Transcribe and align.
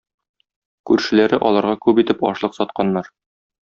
Күршеләре 0.91 1.41
аларга 1.51 1.77
күп 1.87 2.05
итеп 2.07 2.27
ашлык 2.35 2.61
сатканнар. 2.61 3.17